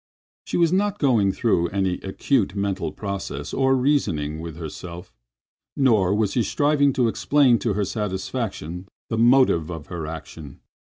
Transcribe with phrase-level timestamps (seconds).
[0.47, 5.13] She was not going through any acute mental process or reasoning with herself,
[5.75, 10.59] nor was she striving to explain to her satisfaction the motive of her action.